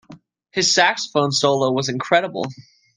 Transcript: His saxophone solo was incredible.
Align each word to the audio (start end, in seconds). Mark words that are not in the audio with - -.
His 0.49 0.73
saxophone 0.73 1.31
solo 1.31 1.71
was 1.71 1.87
incredible. 1.87 2.47